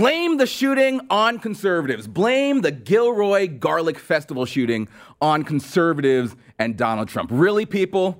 [0.00, 2.08] Blame the shooting on conservatives.
[2.08, 4.88] Blame the Gilroy Garlic Festival shooting
[5.20, 7.28] on conservatives and Donald Trump.
[7.30, 8.18] Really, people?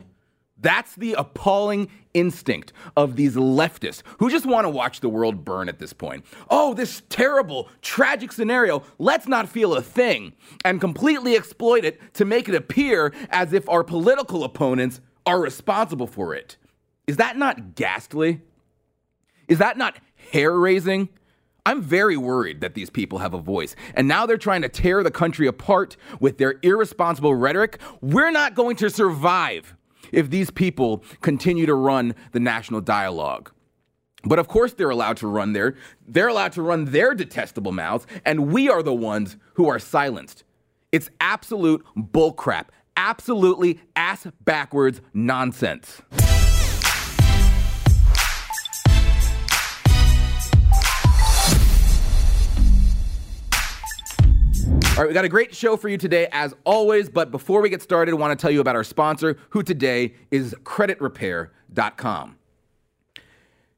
[0.59, 5.71] That's the appalling instinct of these leftists who just want to watch the world burn
[5.71, 6.27] at this point.
[6.51, 10.35] Oh, this terrible, tragic scenario, let's not feel a thing
[10.67, 16.07] and completely exploit it to make it appear as if our political opponents are responsible
[16.07, 16.59] for it.
[17.07, 18.43] Is that not ghastly?
[19.49, 19.97] Is that not
[20.31, 21.09] hair raising?
[21.71, 23.77] I'm very worried that these people have a voice.
[23.95, 27.79] And now they're trying to tear the country apart with their irresponsible rhetoric.
[28.01, 29.77] We're not going to survive
[30.11, 33.53] if these people continue to run the national dialogue.
[34.25, 35.77] But of course they're allowed to run their
[36.09, 40.43] they're allowed to run their detestable mouths and we are the ones who are silenced.
[40.91, 42.67] It's absolute bullcrap.
[42.97, 46.03] Absolutely ass backwards nonsense.
[55.01, 57.09] All right, we got a great show for you today, as always.
[57.09, 60.13] But before we get started, I want to tell you about our sponsor, who today
[60.31, 62.37] is creditrepair.com.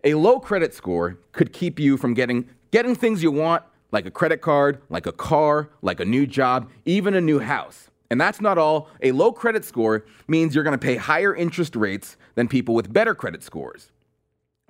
[0.02, 4.10] A low credit score could keep you from getting, getting things you want, like a
[4.10, 7.88] credit card, like a car, like a new job, even a new house.
[8.10, 8.88] And that's not all.
[9.00, 12.92] A low credit score means you're going to pay higher interest rates than people with
[12.92, 13.92] better credit scores.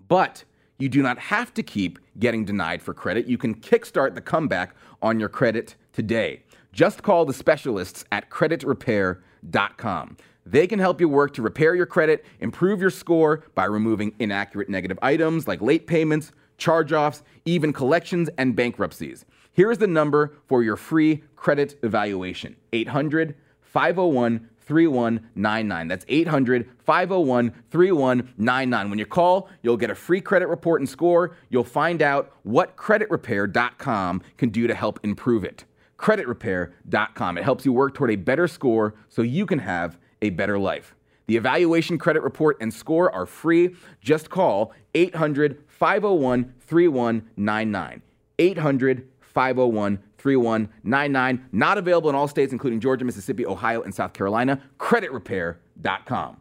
[0.07, 0.45] But
[0.83, 3.29] you do not have to keep getting denied for credit.
[3.29, 6.43] You can kickstart the comeback on your credit today.
[6.73, 10.17] Just call the specialists at creditrepair.com.
[10.45, 14.69] They can help you work to repair your credit, improve your score by removing inaccurate
[14.69, 19.25] negative items like late payments, charge offs, even collections and bankruptcies.
[19.53, 25.89] Here's the number for your free credit evaluation 800 501 3199.
[25.89, 28.91] That's 800 501 3199.
[28.91, 31.37] When you call, you'll get a free credit report and score.
[31.51, 35.67] You'll find out what creditrepair.com can do to help improve it.
[35.99, 37.37] Creditrepair.com.
[37.37, 40.95] It helps you work toward a better score so you can have a better life.
[41.27, 43.77] The evaluation credit report and score are free.
[44.01, 48.03] Just call 800 501 3199.
[48.39, 51.49] 800 501 3199.
[51.53, 54.63] Not available in all states, including Georgia, Mississippi, Ohio, and South Carolina.
[54.79, 56.37] Creditrepair.com.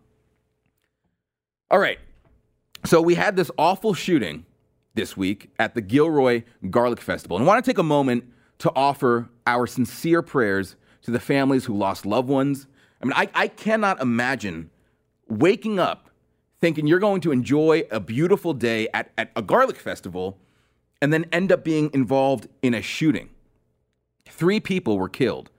[1.72, 2.00] All right.
[2.86, 4.46] So we had this awful shooting
[4.94, 7.38] this week at the Gilroy Garlic Festival.
[7.38, 8.26] And I want to take a moment
[8.60, 12.68] to offer our sincere prayers to the families who lost loved ones.
[13.02, 14.70] I mean, I, I cannot imagine
[15.28, 16.10] waking up
[16.60, 20.38] thinking you're going to enjoy a beautiful day at, at a garlic festival
[21.02, 23.30] and then end up being involved in a shooting.
[24.32, 25.52] Three people were killed.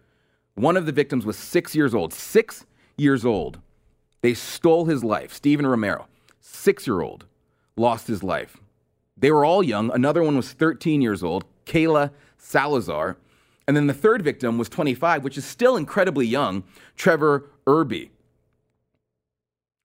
[0.54, 2.12] One of the victims was six years old.
[2.12, 2.66] Six
[2.96, 3.60] years old.
[4.22, 5.32] They stole his life.
[5.32, 6.08] Stephen Romero,
[6.40, 7.26] six year old,
[7.76, 8.56] lost his life.
[9.16, 9.92] They were all young.
[9.92, 13.18] Another one was 13 years old, Keyla Salazar.
[13.68, 16.64] And then the third victim was 25, which is still incredibly young,
[16.96, 18.10] Trevor Irby.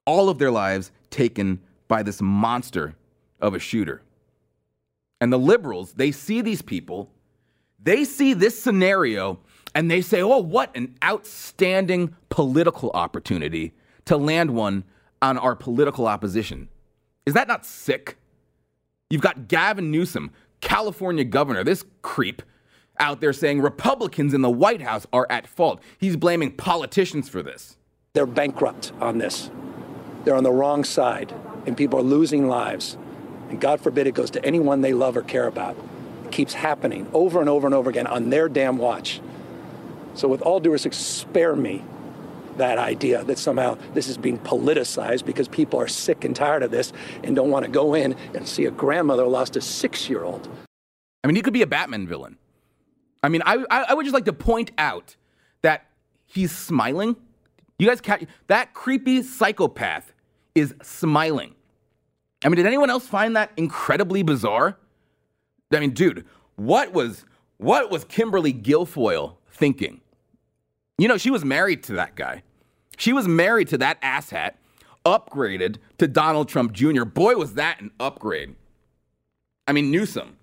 [0.05, 2.95] All of their lives taken by this monster
[3.39, 4.01] of a shooter.
[5.19, 7.11] And the liberals, they see these people,
[7.81, 9.39] they see this scenario,
[9.75, 13.73] and they say, oh, what an outstanding political opportunity
[14.05, 14.83] to land one
[15.21, 16.69] on our political opposition.
[17.25, 18.17] Is that not sick?
[19.09, 22.41] You've got Gavin Newsom, California governor, this creep
[22.99, 25.81] out there saying Republicans in the White House are at fault.
[25.97, 27.77] He's blaming politicians for this.
[28.13, 29.51] They're bankrupt on this.
[30.23, 31.33] They're on the wrong side,
[31.65, 32.97] and people are losing lives.
[33.49, 35.77] And God forbid it goes to anyone they love or care about.
[36.31, 39.21] Keeps happening over and over and over again on their damn watch.
[40.13, 41.83] So, with all due respect, spare me
[42.57, 46.71] that idea that somehow this is being politicized because people are sick and tired of
[46.71, 46.91] this
[47.23, 50.49] and don't want to go in and see a grandmother lost a six year old.
[51.23, 52.37] I mean, he could be a Batman villain.
[53.23, 55.15] I mean, I, I would just like to point out
[55.61, 55.85] that
[56.25, 57.15] he's smiling.
[57.79, 60.13] You guys catch that creepy psychopath
[60.55, 61.55] is smiling.
[62.43, 64.77] I mean, did anyone else find that incredibly bizarre?
[65.71, 67.25] I mean, dude, what was
[67.57, 70.01] what was Kimberly Guilfoyle thinking?
[70.97, 72.43] You know, she was married to that guy.
[72.97, 74.53] She was married to that asshat,
[75.05, 77.05] upgraded to Donald Trump Jr.
[77.05, 78.55] Boy, was that an upgrade.
[79.67, 80.37] I mean, Newsom,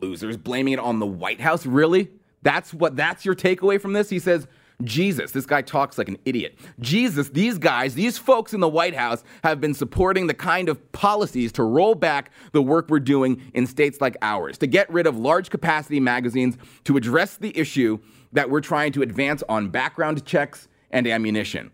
[0.00, 1.64] losers, blaming it on the White House.
[1.64, 2.10] Really?
[2.42, 4.10] That's what that's your takeaway from this?
[4.10, 4.46] He says,
[4.84, 6.56] Jesus, this guy talks like an idiot.
[6.78, 10.92] Jesus, these guys, these folks in the White House have been supporting the kind of
[10.92, 15.08] policies to roll back the work we're doing in states like ours, to get rid
[15.08, 17.98] of large capacity magazines, to address the issue
[18.32, 21.72] that we're trying to advance on background checks and ammunition.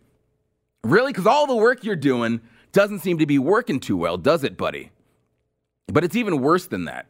[0.83, 1.13] Really?
[1.13, 2.41] Because all the work you're doing
[2.73, 4.91] doesn't seem to be working too well, does it, buddy?
[5.89, 7.07] But it's even worse than that.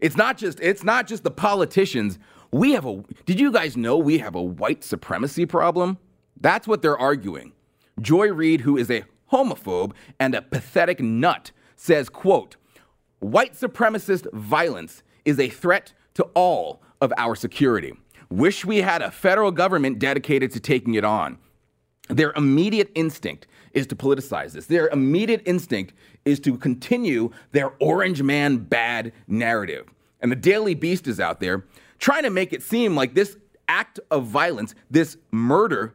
[0.00, 2.18] It's not just it's not just the politicians.
[2.56, 5.98] We have a Did you guys know we have a white supremacy problem?
[6.40, 7.52] That's what they're arguing.
[8.00, 12.56] Joy Reid, who is a homophobe and a pathetic nut, says, quote,
[13.18, 17.92] "White supremacist violence is a threat to all of our security.
[18.30, 21.36] Wish we had a federal government dedicated to taking it on."
[22.08, 24.64] Their immediate instinct is to politicize this.
[24.64, 25.92] Their immediate instinct
[26.24, 29.88] is to continue their orange man bad narrative.
[30.22, 31.66] And the Daily Beast is out there
[31.98, 33.36] trying to make it seem like this
[33.68, 35.94] act of violence, this murder,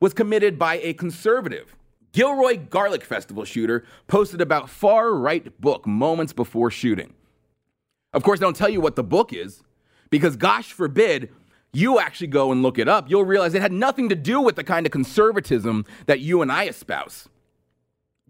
[0.00, 1.76] was committed by a conservative.
[2.12, 7.14] Gilroy Garlic Festival shooter posted about far right book moments before shooting.
[8.12, 9.62] Of course, they don't tell you what the book is
[10.10, 11.30] because, gosh forbid,
[11.72, 14.56] you actually go and look it up, you'll realize it had nothing to do with
[14.56, 17.28] the kind of conservatism that you and I espouse.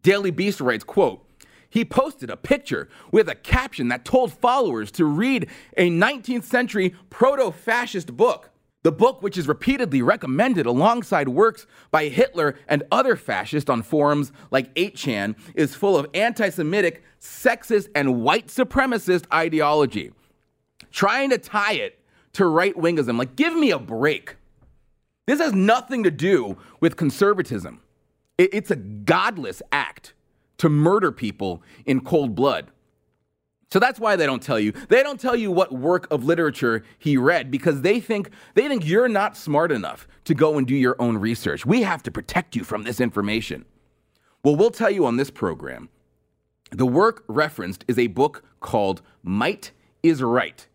[0.02, 1.25] Daily Beast writes, quote,
[1.70, 6.94] he posted a picture with a caption that told followers to read a 19th century
[7.10, 8.50] proto fascist book.
[8.82, 14.30] The book, which is repeatedly recommended alongside works by Hitler and other fascists on forums
[14.52, 20.12] like 8chan, is full of anti Semitic, sexist, and white supremacist ideology.
[20.92, 21.98] Trying to tie it
[22.34, 23.18] to right wingism.
[23.18, 24.36] Like, give me a break.
[25.26, 27.80] This has nothing to do with conservatism.
[28.38, 30.14] It's a godless act
[30.58, 32.70] to murder people in cold blood.
[33.72, 34.72] So that's why they don't tell you.
[34.88, 38.86] They don't tell you what work of literature he read because they think they think
[38.86, 41.66] you're not smart enough to go and do your own research.
[41.66, 43.64] We have to protect you from this information.
[44.44, 45.88] Well, we'll tell you on this program.
[46.70, 50.66] The work referenced is a book called Might is Right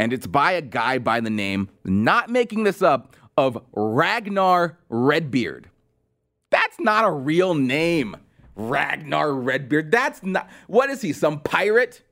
[0.00, 5.68] and it's by a guy by the name, not making this up, of Ragnar Redbeard.
[6.48, 8.16] That's not a real name,
[8.68, 9.90] Ragnar Redbeard.
[9.90, 12.02] That's not, what is he, some pirate?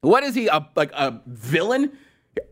[0.00, 1.96] What is he, a, like a villain?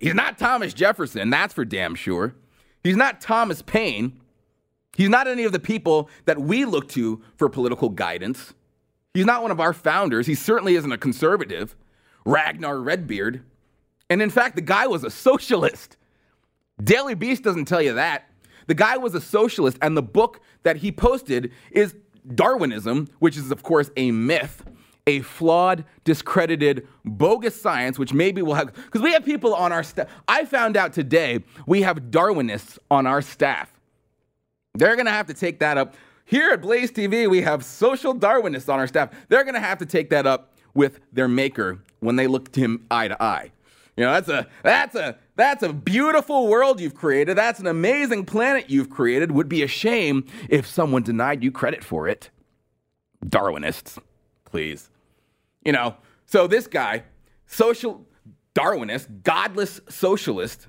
[0.00, 2.34] He's not Thomas Jefferson, that's for damn sure.
[2.82, 4.20] He's not Thomas Paine.
[4.96, 8.54] He's not any of the people that we look to for political guidance.
[9.12, 10.26] He's not one of our founders.
[10.26, 11.76] He certainly isn't a conservative.
[12.24, 13.44] Ragnar Redbeard.
[14.08, 15.96] And in fact, the guy was a socialist.
[16.82, 18.30] Daily Beast doesn't tell you that.
[18.66, 21.94] The guy was a socialist, and the book that he posted is
[22.34, 24.64] Darwinism, which is, of course, a myth,
[25.06, 29.82] a flawed, discredited, bogus science, which maybe we'll have, because we have people on our
[29.82, 30.08] staff.
[30.26, 33.72] I found out today we have Darwinists on our staff.
[34.74, 35.94] They're going to have to take that up.
[36.24, 39.10] Here at Blaze TV, we have social Darwinists on our staff.
[39.28, 42.60] They're going to have to take that up with their maker when they look to
[42.60, 43.52] him eye to eye.
[43.96, 47.36] You know, that's a that's a that's a beautiful world you've created.
[47.36, 49.30] That's an amazing planet you've created.
[49.32, 52.30] Would be a shame if someone denied you credit for it.
[53.24, 53.98] Darwinists,
[54.44, 54.90] please.
[55.64, 57.04] You know, so this guy,
[57.46, 58.06] social
[58.54, 60.66] Darwinist, godless socialist,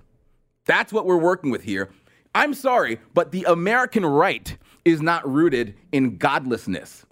[0.66, 1.90] that's what we're working with here.
[2.36, 7.06] I'm sorry, but the American right is not rooted in godlessness.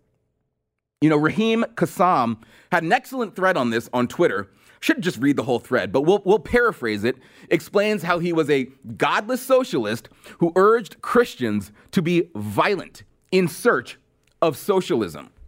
[1.00, 2.38] You know, Raheem Kassam
[2.72, 4.50] had an excellent thread on this on Twitter
[4.80, 7.18] should just read the whole thread, but we'll, we'll paraphrase it.
[7.50, 8.66] Explains how he was a
[8.98, 13.98] godless socialist who urged Christians to be violent in search
[14.42, 15.30] of socialism.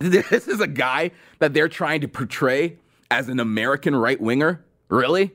[0.00, 2.78] This is a guy that they're trying to portray
[3.10, 4.64] as an American right winger?
[4.88, 5.32] Really?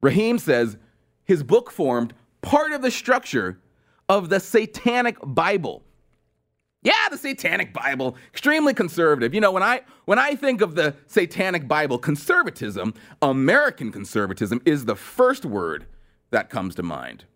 [0.00, 0.78] Raheem says
[1.24, 3.60] his book formed part of the structure
[4.08, 5.82] of the Satanic Bible
[6.88, 9.34] yeah, the Satanic Bible, extremely conservative.
[9.34, 14.86] You know, when I when I think of the Satanic Bible, conservatism, American conservatism is
[14.86, 15.84] the first word
[16.30, 17.26] that comes to mind.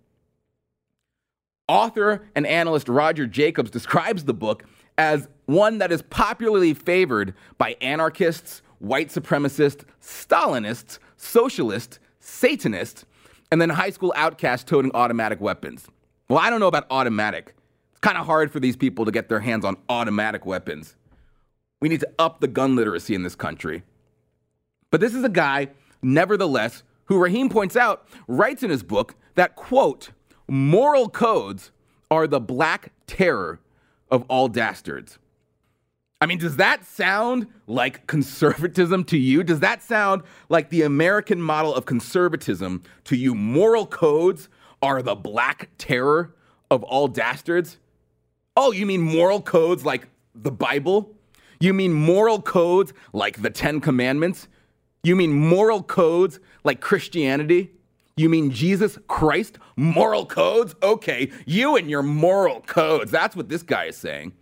[1.68, 4.64] Author and analyst Roger Jacobs describes the book
[4.96, 13.04] as one that is popularly favored by anarchists, white supremacists, Stalinists, socialists, Satanists,
[13.50, 15.88] and then high school outcasts toting automatic weapons.
[16.30, 17.54] Well, I don't know about automatic
[18.02, 20.96] kind of hard for these people to get their hands on automatic weapons.
[21.80, 23.84] We need to up the gun literacy in this country.
[24.90, 25.68] But this is a guy,
[26.02, 30.10] nevertheless, who Raheem points out writes in his book that, quote,
[30.46, 31.70] moral codes
[32.10, 33.60] are the black terror
[34.10, 35.18] of all dastards.
[36.20, 39.42] I mean, does that sound like conservatism to you?
[39.42, 43.34] Does that sound like the American model of conservatism to you?
[43.34, 44.48] Moral codes
[44.80, 46.34] are the black terror
[46.70, 47.78] of all dastards?
[48.56, 51.14] Oh, you mean moral codes like the Bible?
[51.58, 54.48] You mean moral codes like the Ten Commandments?
[55.02, 57.72] You mean moral codes like Christianity?
[58.14, 59.58] You mean Jesus Christ?
[59.76, 60.74] Moral codes?
[60.82, 63.10] Okay, you and your moral codes.
[63.10, 64.34] That's what this guy is saying.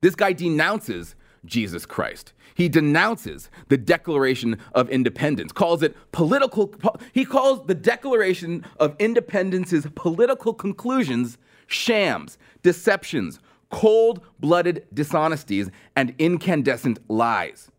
[0.00, 2.32] This guy denounces Jesus Christ.
[2.54, 6.72] He denounces the Declaration of Independence, calls it political.
[7.12, 11.36] He calls the Declaration of Independence's political conclusions
[11.68, 13.38] shams, deceptions,
[13.70, 17.70] cold blooded dishonesties, and incandescent lies.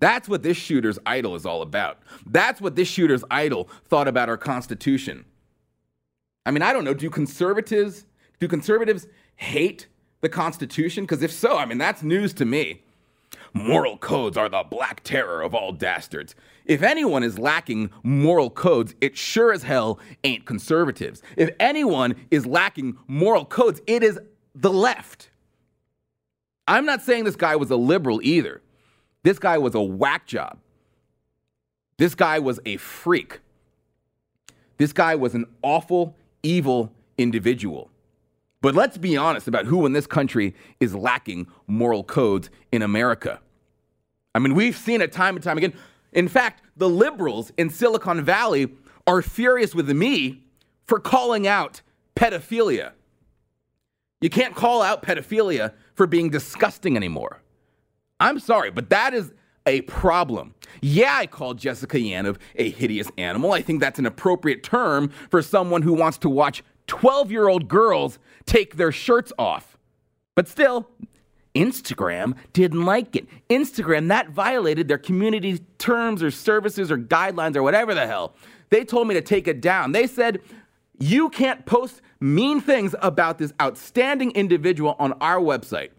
[0.00, 1.98] That's what this shooter's idol is all about.
[2.26, 5.24] That's what this shooter's idol thought about our Constitution.
[6.46, 6.94] I mean, I don't know.
[6.94, 8.06] Do conservatives
[8.40, 9.88] do conservatives hate
[10.20, 11.04] the Constitution?
[11.04, 12.82] Because if so, I mean, that's news to me.
[13.52, 16.34] Moral codes are the black terror of all dastards.
[16.68, 21.22] If anyone is lacking moral codes, it sure as hell ain't conservatives.
[21.36, 24.20] If anyone is lacking moral codes, it is
[24.54, 25.30] the left.
[26.68, 28.60] I'm not saying this guy was a liberal either.
[29.22, 30.58] This guy was a whack job.
[31.96, 33.40] This guy was a freak.
[34.76, 37.90] This guy was an awful, evil individual.
[38.60, 43.40] But let's be honest about who in this country is lacking moral codes in America.
[44.34, 45.72] I mean, we've seen it time and time again.
[46.12, 48.68] In fact, the liberals in Silicon Valley
[49.06, 50.44] are furious with me
[50.86, 51.82] for calling out
[52.16, 52.92] pedophilia.
[54.20, 57.40] You can't call out pedophilia for being disgusting anymore.
[58.20, 59.32] I'm sorry, but that is
[59.66, 60.54] a problem.
[60.80, 63.52] Yeah, I called Jessica Yaniv a hideous animal.
[63.52, 67.68] I think that's an appropriate term for someone who wants to watch 12 year old
[67.68, 69.76] girls take their shirts off.
[70.34, 70.88] But still,
[71.58, 73.26] Instagram didn't like it.
[73.50, 78.34] Instagram, that violated their community terms or services or guidelines or whatever the hell.
[78.70, 79.92] They told me to take it down.
[79.92, 80.40] They said,
[81.00, 85.90] you can't post mean things about this outstanding individual on our website.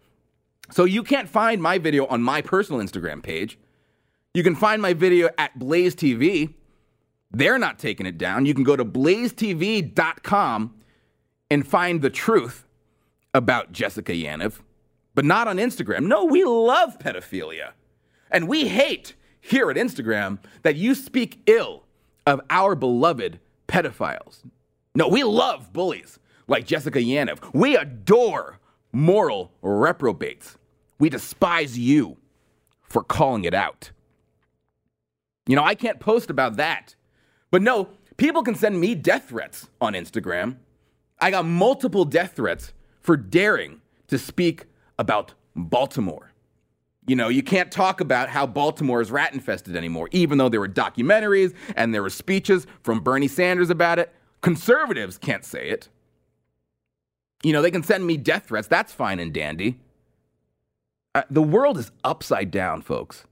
[0.72, 3.58] So you can't find my video on my personal Instagram page.
[4.34, 6.54] You can find my video at Blaze TV.
[7.32, 8.46] They're not taking it down.
[8.46, 10.76] You can go to blazetv.com
[11.52, 12.66] and find the truth
[13.34, 14.60] about Jessica Yaniv,
[15.20, 16.08] but not on Instagram.
[16.08, 17.72] No, we love pedophilia.
[18.32, 21.84] And we hate here at Instagram that you speak ill
[22.26, 24.46] of our beloved pedophiles.
[24.96, 27.54] No, we love bullies like Jessica Yaniv.
[27.54, 28.60] We adore
[28.94, 30.58] moral reprobates.
[31.00, 32.16] We despise you
[32.82, 33.92] for calling it out.
[35.48, 36.96] You know, I can't post about that.
[37.52, 40.60] But no, people can send me death threats on Instagram.
[41.20, 42.72] I got multiple death threats
[43.02, 44.64] for daring to speak
[45.00, 46.32] about Baltimore.
[47.08, 50.60] You know, you can't talk about how Baltimore is rat infested anymore, even though there
[50.60, 54.14] were documentaries and there were speeches from Bernie Sanders about it.
[54.42, 55.90] Conservatives can't say it.
[57.42, 58.68] You know, they can send me death threats.
[58.68, 59.80] That's fine and dandy.
[61.16, 63.26] Uh, the world is upside down, folks.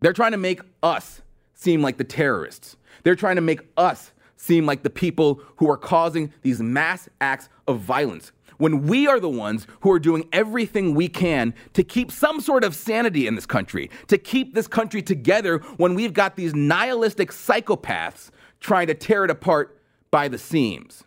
[0.00, 1.22] They're trying to make us
[1.54, 2.76] seem like the terrorists.
[3.02, 7.48] They're trying to make us seem like the people who are causing these mass acts
[7.66, 12.10] of violence when we are the ones who are doing everything we can to keep
[12.10, 16.36] some sort of sanity in this country, to keep this country together when we've got
[16.36, 21.04] these nihilistic psychopaths trying to tear it apart by the seams.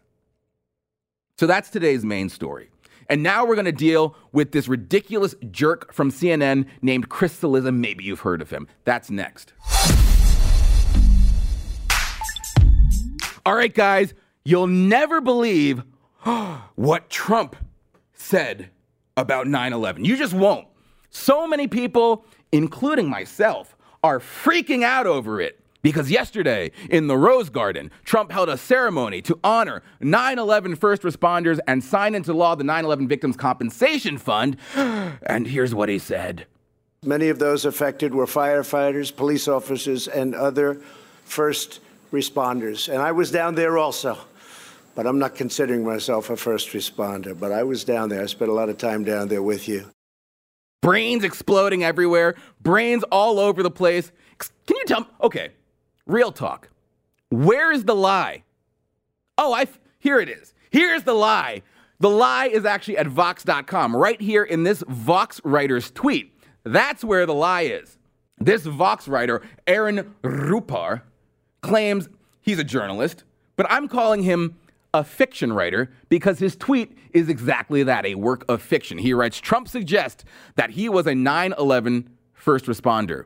[1.37, 2.69] So that's today's main story.
[3.09, 7.73] And now we're going to deal with this ridiculous jerk from CNN named Cillizza.
[7.73, 8.67] Maybe you've heard of him.
[8.83, 9.53] That's next.
[13.45, 14.13] All right, guys,
[14.45, 15.81] you'll never believe
[16.75, 17.55] what Trump
[18.13, 18.69] said
[19.17, 20.05] about 9 11.
[20.05, 20.67] You just won't.
[21.09, 25.59] So many people, including myself, are freaking out over it.
[25.81, 31.03] Because yesterday in the Rose Garden, Trump held a ceremony to honor 9 11 first
[31.03, 34.57] responders and sign into law the 9 11 Victims Compensation Fund.
[35.23, 36.45] And here's what he said
[37.03, 40.81] Many of those affected were firefighters, police officers, and other
[41.23, 41.79] first
[42.11, 42.91] responders.
[42.91, 44.17] And I was down there also.
[44.95, 47.37] But I'm not considering myself a first responder.
[47.39, 48.21] But I was down there.
[48.21, 49.91] I spent a lot of time down there with you.
[50.81, 54.11] Brains exploding everywhere, brains all over the place.
[54.65, 55.07] Can you tell me?
[55.21, 55.49] Okay,
[56.05, 56.69] real talk.
[57.29, 58.43] Where is the lie?
[59.37, 59.67] Oh, I
[59.99, 60.53] here it is.
[60.69, 61.63] Here's the lie.
[61.99, 66.33] The lie is actually at Vox.com, right here in this Vox writer's tweet.
[66.63, 67.97] That's where the lie is.
[68.37, 71.01] This Vox writer, Aaron Rupar,
[71.61, 72.07] claims
[72.41, 73.25] he's a journalist,
[73.57, 74.55] but I'm calling him
[74.93, 78.97] a fiction writer because his tweet is exactly that a work of fiction.
[78.97, 80.23] He writes Trump suggests
[80.55, 83.25] that he was a 9 11 first responder.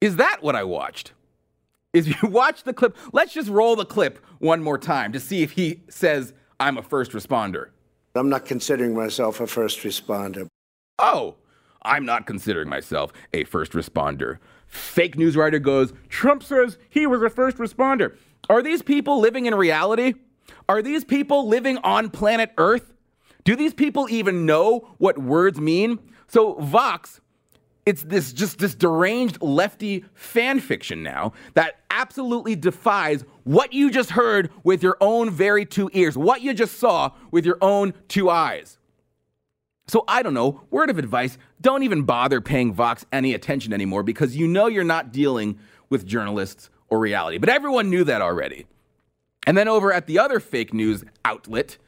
[0.00, 1.12] Is that what I watched?
[1.92, 2.96] Is you watch the clip?
[3.12, 6.82] Let's just roll the clip one more time to see if he says, I'm a
[6.82, 7.68] first responder.
[8.14, 10.48] I'm not considering myself a first responder.
[10.98, 11.36] Oh,
[11.82, 14.38] I'm not considering myself a first responder.
[14.66, 18.16] Fake news writer goes, Trump says he was a first responder.
[18.50, 20.14] Are these people living in reality?
[20.68, 22.92] Are these people living on planet Earth?
[23.44, 25.98] Do these people even know what words mean?
[26.26, 27.20] So Vox,
[27.86, 34.10] it's this just this deranged lefty fan fiction now that absolutely defies what you just
[34.10, 38.28] heard with your own very two ears, what you just saw with your own two
[38.28, 38.78] eyes.
[39.86, 44.02] So I don't know, word of advice, don't even bother paying Vox any attention anymore
[44.02, 47.38] because you know you're not dealing with journalists or reality.
[47.38, 48.66] But everyone knew that already.
[49.46, 51.78] And then over at the other fake news outlet,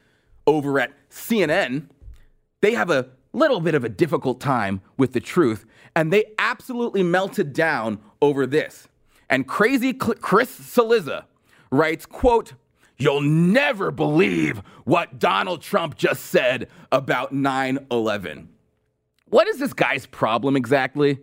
[0.47, 1.87] over at CNN,
[2.61, 5.65] they have a little bit of a difficult time with the truth,
[5.95, 8.87] and they absolutely melted down over this.
[9.29, 11.25] And crazy Chris Cillizza
[11.71, 12.53] writes, quote,
[12.97, 18.49] You'll never believe what Donald Trump just said about 9 11.
[19.25, 21.17] What is this guy's problem exactly?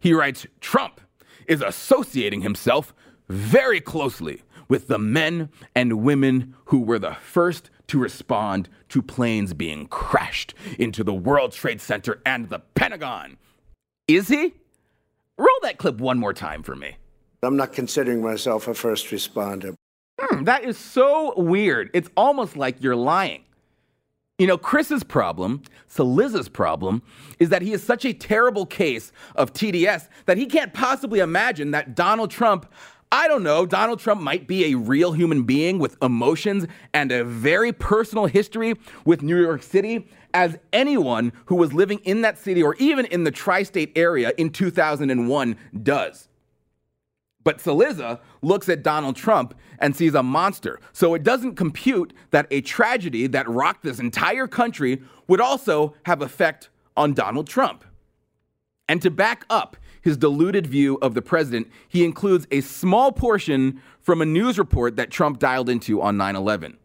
[0.00, 1.00] He writes Trump
[1.46, 2.92] is associating himself
[3.28, 9.52] very closely with the men and women who were the first to respond to planes
[9.52, 13.36] being crashed into the World Trade Center and the Pentagon.
[14.08, 14.54] Is he?
[15.36, 16.96] Roll that clip one more time for me.
[17.42, 19.74] I'm not considering myself a first responder.
[20.18, 21.90] Hmm, that is so weird.
[21.92, 23.44] It's almost like you're lying.
[24.38, 27.02] You know, Chris's problem, Cillizza's problem,
[27.38, 31.72] is that he is such a terrible case of TDS that he can't possibly imagine
[31.72, 32.66] that Donald Trump,
[33.12, 37.22] I don't know, Donald Trump might be a real human being with emotions and a
[37.22, 42.62] very personal history with New York City as anyone who was living in that city
[42.62, 46.30] or even in the tri state area in 2001 does.
[47.44, 50.80] But Cillizza looks at Donald Trump and sees a monster.
[50.94, 56.22] So it doesn't compute that a tragedy that rocked this entire country would also have
[56.22, 57.84] effect on Donald Trump.
[58.88, 63.80] And to back up his deluded view of the president, he includes a small portion
[64.00, 66.76] from a news report that Trump dialed into on 9/11.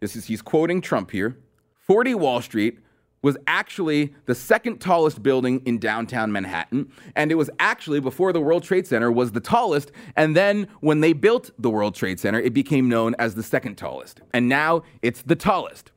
[0.00, 1.38] This is he's quoting Trump here.
[1.86, 2.78] 40 Wall Street
[3.22, 6.92] was actually the second tallest building in downtown Manhattan.
[7.16, 9.92] And it was actually, before the World Trade Center, was the tallest.
[10.14, 13.76] And then when they built the World Trade Center, it became known as the second
[13.76, 14.20] tallest.
[14.34, 15.90] And now it's the tallest.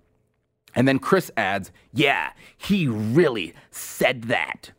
[0.73, 4.71] And then Chris adds, yeah, he really said that.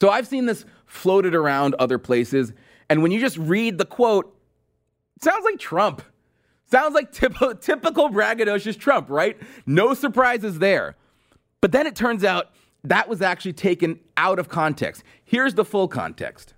[0.00, 0.64] So I've seen this
[0.96, 2.52] floated around other places.
[2.88, 4.36] And when you just read the quote,
[5.22, 6.02] sounds like Trump.
[6.70, 9.36] Sounds like typ- typical braggadocious Trump, right?
[9.66, 10.96] No surprises there.
[11.60, 12.50] But then it turns out
[12.84, 15.02] that was actually taken out of context.
[15.24, 16.54] Here's the full context.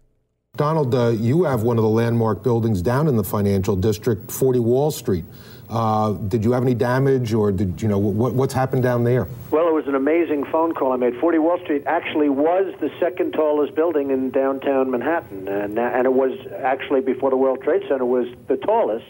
[0.56, 4.58] Donald, uh, you have one of the landmark buildings down in the financial district, 40
[4.58, 5.24] Wall Street.
[5.70, 9.28] Uh, did you have any damage, or did you know what, what's happened down there?
[9.50, 11.16] Well, it was an amazing phone call I made.
[11.18, 16.12] 40 Wall Street actually was the second tallest building in downtown Manhattan, and, and it
[16.12, 19.06] was actually before the World Trade Center was the tallest.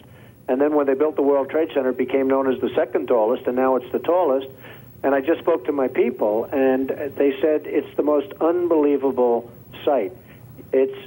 [0.49, 3.07] And then when they built the World Trade Center, it became known as the second
[3.07, 4.47] tallest, and now it's the tallest.
[5.03, 9.49] And I just spoke to my people, and they said it's the most unbelievable
[9.85, 10.11] sight.
[10.73, 10.97] It's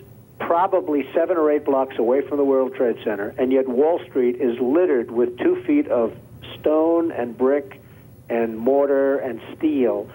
[0.47, 4.37] probably seven or eight blocks away from the World Trade Center, and yet Wall Street
[4.41, 6.17] is littered with two feet of
[6.59, 7.81] stone and brick
[8.29, 10.09] and mortar and steel.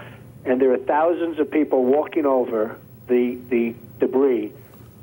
[0.45, 4.53] And there are thousands of people walking over the, the debris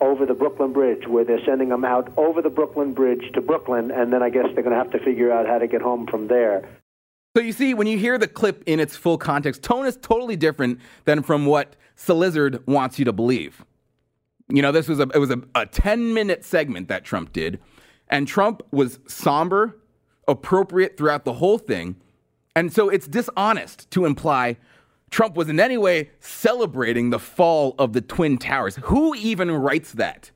[0.00, 3.90] over the Brooklyn Bridge, where they're sending them out over the Brooklyn Bridge to Brooklyn,
[3.90, 6.06] and then I guess they're going to have to figure out how to get home
[6.06, 6.68] from there.
[7.36, 10.36] So you see, when you hear the clip in its full context, tone is totally
[10.36, 13.64] different than from what Cillizza wants you to believe.
[14.48, 17.60] You know, this was a it was a, a 10 minute segment that Trump did,
[18.08, 19.78] and Trump was somber,
[20.28, 21.96] appropriate throughout the whole thing.
[22.56, 24.56] And so it's dishonest to imply
[25.10, 28.76] Trump was in any way celebrating the fall of the Twin Towers.
[28.84, 30.30] Who even writes that?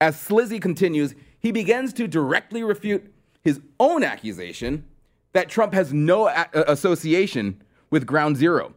[0.00, 4.84] As Cillizza continues, he begins to directly refute his own accusation
[5.32, 8.74] that Trump has no a- association with Ground Zero.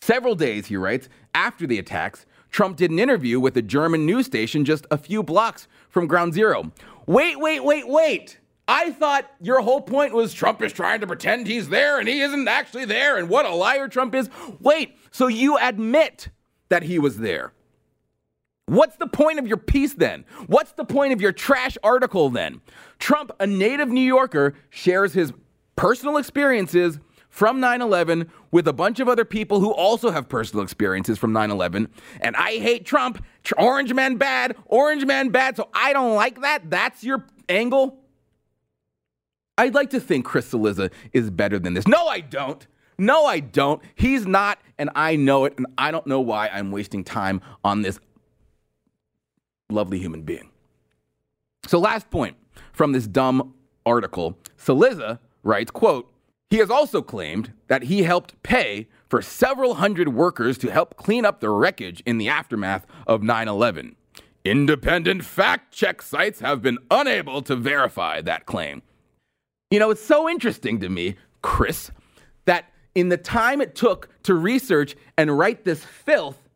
[0.00, 4.26] Several days, he writes, after the attacks, Trump did an interview with a German news
[4.26, 6.72] station just a few blocks from Ground Zero.
[7.06, 8.38] Wait, wait, wait, wait.
[8.66, 12.20] I thought your whole point was Trump is trying to pretend he's there and he
[12.20, 14.30] isn't actually there and what a liar Trump is.
[14.60, 16.28] Wait, so you admit
[16.68, 17.52] that he was there.
[18.66, 20.24] What's the point of your piece then?
[20.46, 22.60] What's the point of your trash article then?
[23.00, 25.32] Trump, a native New Yorker, shares his
[25.74, 30.62] personal experiences from 9 11 with a bunch of other people who also have personal
[30.62, 31.88] experiences from 9 11.
[32.20, 33.24] And I hate Trump.
[33.56, 34.56] Orange man bad.
[34.66, 35.56] Orange man bad.
[35.56, 36.68] So I don't like that.
[36.68, 37.98] That's your angle.
[39.56, 41.86] I'd like to think Chris Cillizza is better than this.
[41.86, 42.66] No, I don't.
[42.98, 43.82] No, I don't.
[43.94, 47.80] He's not, and I know it, and I don't know why I'm wasting time on
[47.80, 47.98] this
[49.70, 50.50] lovely human being.
[51.66, 52.36] So, last point
[52.72, 53.54] from this dumb
[53.86, 56.09] article Cillizza writes, quote,
[56.50, 61.24] He has also claimed that he helped pay for several hundred workers to help clean
[61.24, 63.94] up the wreckage in the aftermath of 9 11.
[64.44, 68.82] Independent fact check sites have been unable to verify that claim.
[69.70, 71.92] You know, it's so interesting to me, Chris,
[72.46, 76.48] that in the time it took to research and write this filth,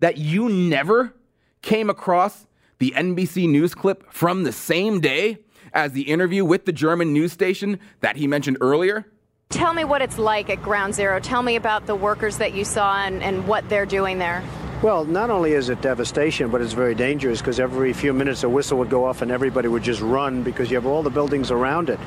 [0.00, 1.14] that you never
[1.62, 2.46] came across
[2.78, 5.38] the NBC News clip from the same day
[5.72, 9.06] as the interview with the German news station that he mentioned earlier.
[9.52, 11.20] Tell me what it's like at Ground Zero.
[11.20, 14.42] Tell me about the workers that you saw and, and what they're doing there.
[14.82, 18.48] Well, not only is it devastation, but it's very dangerous because every few minutes a
[18.48, 21.50] whistle would go off and everybody would just run because you have all the buildings
[21.50, 21.98] around it,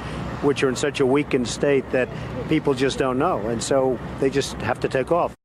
[0.42, 2.10] which are in such a weakened state that
[2.50, 3.38] people just don't know.
[3.48, 5.36] And so they just have to take off.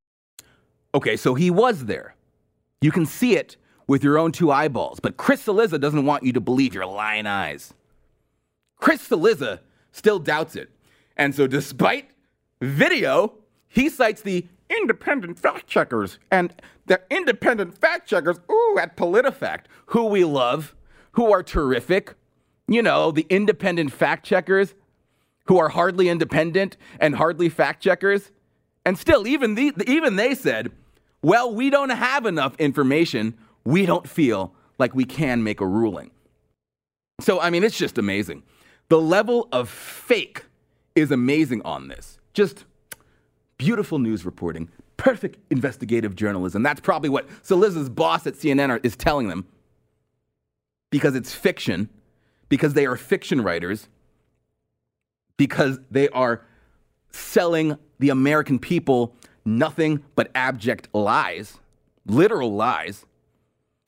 [0.95, 2.15] Okay, so he was there.
[2.81, 6.33] You can see it with your own two eyeballs, but Chris Cillizza doesn't want you
[6.33, 7.75] to believe your lying eyes.
[8.79, 9.61] Chris Cillizza
[9.93, 10.71] still doubts it.
[11.21, 12.09] And so, despite
[12.63, 13.35] video,
[13.69, 16.51] he cites the independent fact checkers and
[16.87, 20.75] the independent fact checkers, ooh, at PolitiFact, who we love,
[21.13, 22.15] who are terrific.
[22.69, 24.75] You know, the independent fact checkers
[25.45, 28.31] who are hardly independent and hardly fact checkers.
[28.87, 30.73] And still, even, the, even they said,
[31.21, 33.37] well, we don't have enough information.
[33.63, 36.13] We don't feel like we can make a ruling.
[37.21, 38.43] So, I mean, it's just amazing.
[38.89, 40.45] The level of fake
[41.01, 42.19] is amazing on this.
[42.33, 42.65] Just
[43.57, 46.63] beautiful news reporting, perfect investigative journalism.
[46.63, 49.47] That's probably what Cillizza's boss at CNN are, is telling them
[50.91, 51.89] because it's fiction,
[52.49, 53.89] because they are fiction writers,
[55.37, 56.43] because they are
[57.11, 61.59] selling the American people nothing but abject lies,
[62.07, 63.05] literal lies.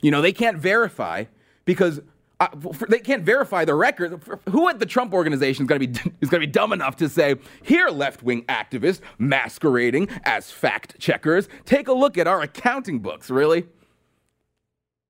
[0.00, 1.24] You know, they can't verify
[1.64, 2.00] because
[2.42, 4.20] uh, they can't verify the record.
[4.48, 6.96] Who at the Trump organization is going to be is going to be dumb enough
[6.96, 12.98] to say, "Here, left-wing activists masquerading as fact checkers, take a look at our accounting
[12.98, 13.66] books." Really?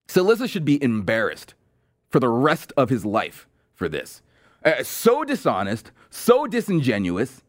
[0.08, 1.54] Cillizza should be embarrassed
[2.10, 4.20] for the rest of his life for this.
[4.62, 7.42] Uh, so dishonest, so disingenuous.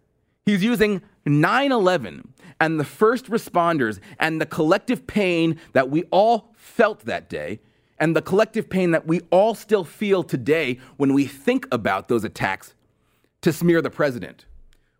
[0.45, 6.53] He's using 9 11 and the first responders and the collective pain that we all
[6.55, 7.59] felt that day
[8.03, 12.25] and the collective pain that we all still feel today when we think about those
[12.25, 12.75] attacks
[13.39, 14.45] to smear the president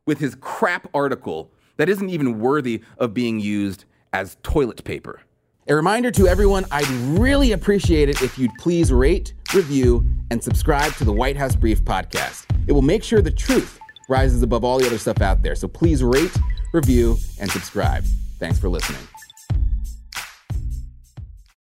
[0.06, 5.20] with his crap article that isn't even worthy of being used as toilet paper.
[5.68, 6.88] A reminder to everyone I'd
[7.20, 11.84] really appreciate it if you'd please rate, review, and subscribe to the White House Brief
[11.84, 12.46] podcast.
[12.68, 15.56] It will make sure the truth rises above all the other stuff out there.
[15.56, 16.32] So please rate,
[16.72, 18.06] review, and subscribe.
[18.39, 19.06] Thanks for listening.